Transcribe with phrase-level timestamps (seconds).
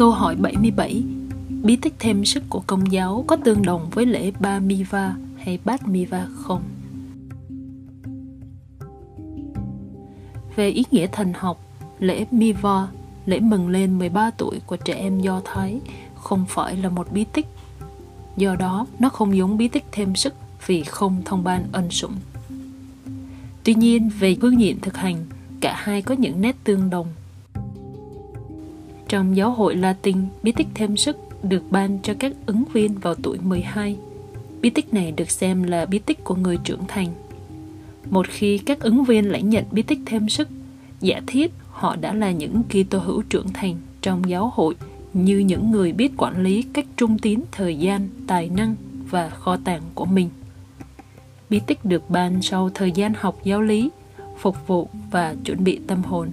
[0.00, 1.02] Câu hỏi 77
[1.62, 5.58] Bí tích thêm sức của công giáo có tương đồng với lễ Ba Miva hay
[5.64, 6.62] Bát Miva không?
[10.56, 11.60] Về ý nghĩa thần học,
[11.98, 12.88] lễ Miva,
[13.26, 15.80] lễ mừng lên 13 tuổi của trẻ em Do Thái,
[16.14, 17.46] không phải là một bí tích.
[18.36, 20.34] Do đó, nó không giống bí tích thêm sức
[20.66, 22.16] vì không thông ban ân sủng.
[23.64, 25.16] Tuy nhiên, về phương diện thực hành,
[25.60, 27.06] cả hai có những nét tương đồng
[29.10, 33.14] trong giáo hội Latin, bí tích thêm sức được ban cho các ứng viên vào
[33.14, 33.96] tuổi 12.
[34.60, 37.08] Bí tích này được xem là bí tích của người trưởng thành.
[38.10, 40.48] Một khi các ứng viên lãnh nhận bí tích thêm sức,
[41.00, 44.74] giả thiết họ đã là những Kitô hữu trưởng thành trong giáo hội
[45.12, 48.74] như những người biết quản lý cách trung tín thời gian, tài năng
[49.10, 50.30] và kho tàng của mình.
[51.50, 53.90] Bí tích được ban sau thời gian học giáo lý,
[54.38, 56.30] phục vụ và chuẩn bị tâm hồn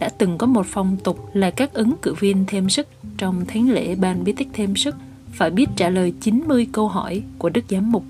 [0.00, 2.86] đã từng có một phong tục là các ứng cử viên thêm sức
[3.18, 4.96] trong thánh lễ ban bí tích thêm sức
[5.32, 8.04] phải biết trả lời 90 câu hỏi của Đức Giám Mục.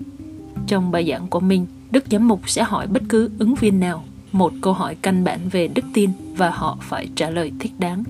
[0.67, 4.03] Trong bài giảng của mình, Đức Giám Mục sẽ hỏi bất cứ ứng viên nào
[4.31, 8.03] một câu hỏi căn bản về đức tin và họ phải trả lời thích đáng.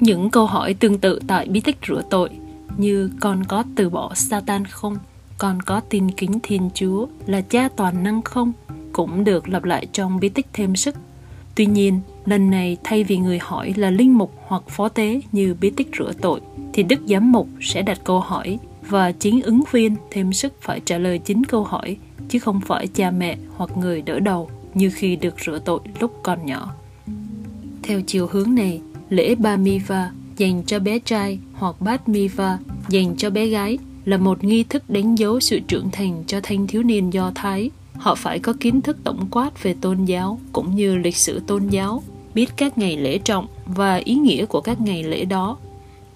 [0.00, 2.30] Những câu hỏi tương tự tại bí tích rửa tội
[2.76, 4.96] như con có từ bỏ Satan không?
[5.44, 8.52] Con có tin kính Thiên Chúa là cha toàn năng không
[8.92, 10.94] cũng được lặp lại trong bí tích thêm sức.
[11.54, 15.54] Tuy nhiên, lần này thay vì người hỏi là linh mục hoặc phó tế như
[15.60, 16.40] bí tích rửa tội,
[16.72, 20.80] thì Đức Giám mục sẽ đặt câu hỏi và chính ứng viên thêm sức phải
[20.84, 21.96] trả lời chính câu hỏi,
[22.28, 26.20] chứ không phải cha mẹ hoặc người đỡ đầu như khi được rửa tội lúc
[26.22, 26.74] còn nhỏ.
[27.82, 33.16] Theo chiều hướng này, lễ Ba Miva dành cho bé trai hoặc Bát Miva dành
[33.16, 36.82] cho bé gái là một nghi thức đánh dấu sự trưởng thành cho thanh thiếu
[36.82, 37.70] niên Do Thái.
[37.94, 41.68] Họ phải có kiến thức tổng quát về tôn giáo cũng như lịch sử tôn
[41.68, 42.02] giáo,
[42.34, 45.56] biết các ngày lễ trọng và ý nghĩa của các ngày lễ đó.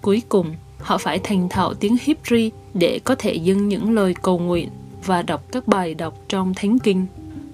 [0.01, 4.39] Cuối cùng, họ phải thành thạo tiếng Hebrew để có thể dâng những lời cầu
[4.39, 4.69] nguyện
[5.05, 7.05] và đọc các bài đọc trong Thánh Kinh.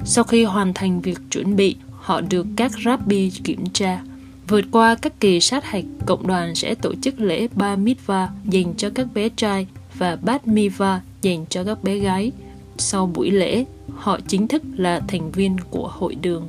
[0.03, 4.02] Sau khi hoàn thành việc chuẩn bị, họ được các rabbi kiểm tra.
[4.47, 8.73] Vượt qua các kỳ sát hạch, cộng đoàn sẽ tổ chức lễ Ba Mitzvah dành
[8.78, 9.67] cho các bé trai
[9.97, 12.31] và Bát Miva dành cho các bé gái.
[12.78, 16.47] Sau buổi lễ, họ chính thức là thành viên của hội đường.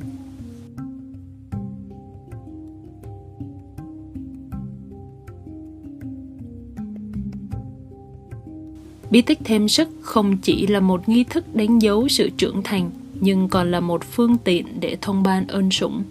[9.11, 12.91] Bí tích thêm sức không chỉ là một nghi thức đánh dấu sự trưởng thành,
[13.21, 16.03] nhưng còn là một phương tiện để thông ban ơn sủng.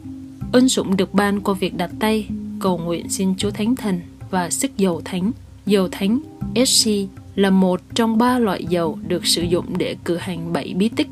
[0.53, 2.27] Ơn sủng được ban qua việc đặt tay,
[2.61, 4.01] cầu nguyện xin Chúa Thánh Thần
[4.31, 5.33] và sức dầu thánh.
[5.67, 6.21] Dầu thánh
[6.67, 6.91] SC
[7.37, 11.09] là một trong ba loại dầu được sử dụng để cử hành bảy bí tích.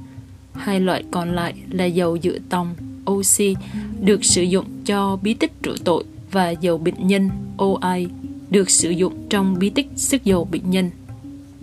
[0.53, 2.75] Hai loại còn lại là dầu dự tòng,
[3.11, 3.57] oxy,
[4.01, 8.07] được sử dụng cho bí tích rửa tội và dầu bệnh nhân OI
[8.51, 10.91] được sử dụng trong bí tích sức dầu bệnh nhân.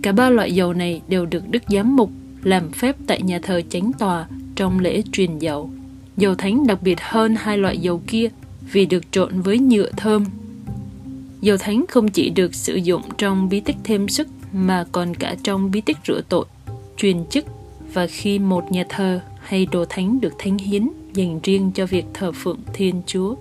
[0.02, 2.10] Cả ba loại dầu này đều được Đức Giám Mục
[2.42, 4.26] làm phép tại nhà thờ chánh tòa
[4.56, 5.70] trong lễ truyền dầu.
[6.16, 8.28] Dầu thánh đặc biệt hơn hai loại dầu kia
[8.72, 10.24] vì được trộn với nhựa thơm.
[11.40, 15.36] Dầu thánh không chỉ được sử dụng trong bí tích thêm sức mà còn cả
[15.42, 16.44] trong bí tích rửa tội,
[16.96, 17.44] truyền chức
[17.92, 22.04] và khi một nhà thờ hay đồ thánh được thánh hiến dành riêng cho việc
[22.14, 23.34] thờ phượng Thiên Chúa.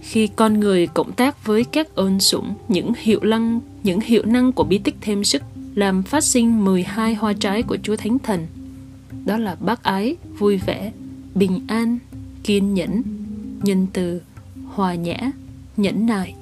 [0.00, 4.52] Khi con người cộng tác với các ơn sủng, những hiệu năng, những hiệu năng
[4.52, 5.42] của bí tích thêm sức
[5.74, 8.46] làm phát sinh 12 hoa trái của Chúa Thánh Thần.
[9.24, 10.92] Đó là bác ái, vui vẻ,
[11.34, 11.98] bình an,
[12.44, 13.02] kiên nhẫn,
[13.62, 14.20] nhân từ,
[14.66, 15.30] hòa nhã,
[15.76, 16.34] nhẫn nại,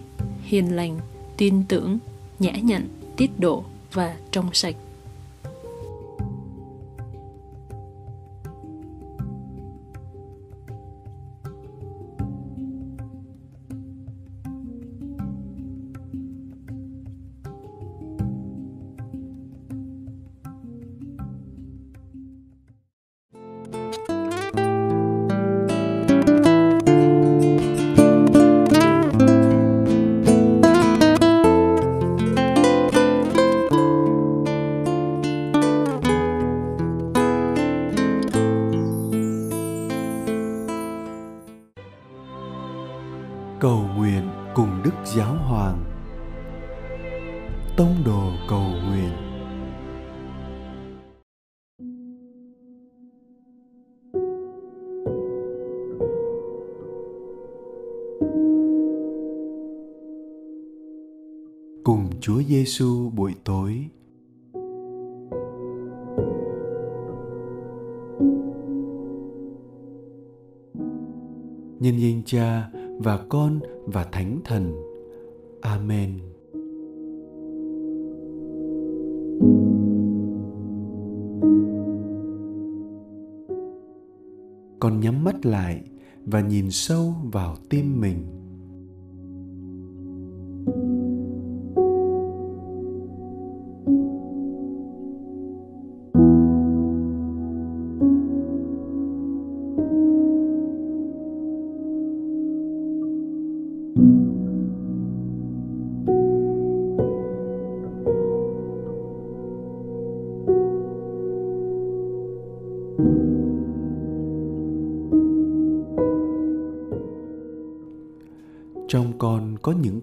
[0.42, 0.98] hiền lành,
[1.36, 1.98] tin tưởng,
[2.38, 4.76] nhã nhặn, tiết độ và trong sạch.
[43.64, 45.84] Cầu nguyện cùng Đức Giáo Hoàng.
[47.76, 49.10] Tông đồ cầu nguyện.
[61.84, 63.88] Cùng Chúa Giêsu buổi tối
[71.80, 74.72] nhân danh cha và con và thánh thần.
[75.60, 76.18] Amen.
[84.80, 85.82] Con nhắm mắt lại
[86.24, 88.43] và nhìn sâu vào tim mình.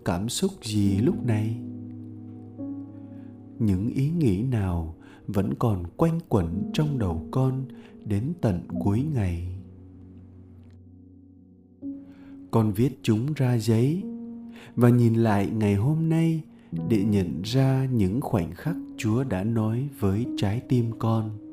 [0.06, 1.58] Cảm xúc gì lúc này?
[3.60, 4.96] Những ý nghĩ nào
[5.28, 7.66] vẫn còn quanh quẩn trong đầu con
[8.06, 9.48] đến tận cuối ngày?
[12.52, 14.04] Con viết chúng ra giấy
[14.76, 16.42] và nhìn lại ngày hôm nay
[16.90, 21.51] để nhận ra những khoảnh khắc chúa đã nói với trái tim con.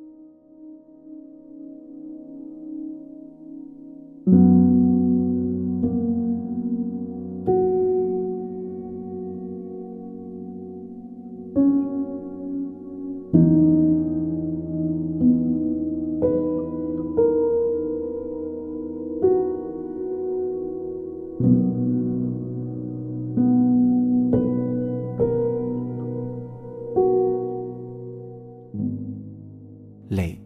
[13.32, 13.40] Lạy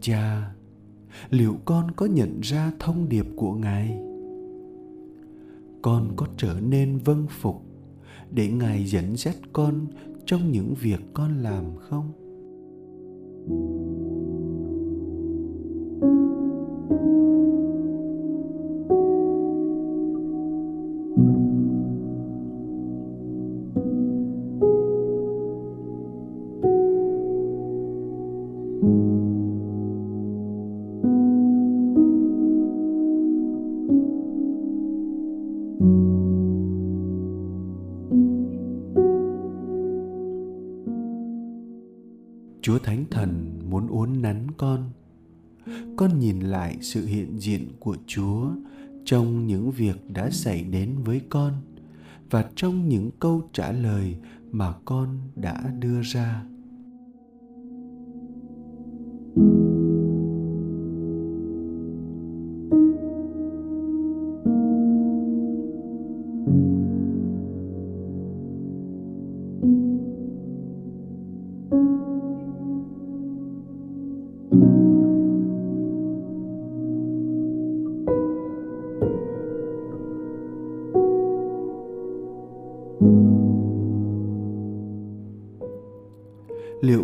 [0.01, 0.55] cha,
[1.31, 4.01] liệu con có nhận ra thông điệp của ngài?
[5.83, 7.63] Con có trở nên vâng phục
[8.31, 9.87] để ngài dẫn dắt con
[10.27, 12.22] trong những việc con làm không?
[13.53, 13.82] Chúa
[46.83, 48.51] sự hiện diện của Chúa
[49.05, 51.53] trong những việc đã xảy đến với con
[52.31, 54.17] và trong những câu trả lời
[54.51, 56.43] mà con đã đưa ra.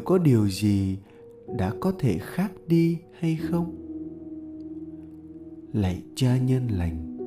[0.09, 0.97] Có điều gì
[1.59, 3.75] đã có thể khác đi hay không?
[5.73, 7.19] Lạy cha nhân lành,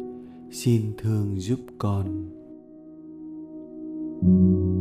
[0.52, 2.30] xin thương giúp con.
[4.22, 4.81] Kính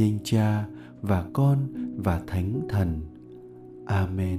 [0.00, 0.66] danh cha
[1.02, 1.58] và con
[1.96, 3.00] và thánh thần.
[3.86, 4.38] Amen.